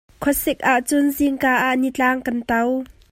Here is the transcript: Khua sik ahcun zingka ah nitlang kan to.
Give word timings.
Khua 0.21 0.33
sik 0.43 0.59
ahcun 0.73 1.05
zingka 1.17 1.51
ah 1.67 1.75
nitlang 1.81 2.19
kan 2.25 2.37
to. 2.49 2.61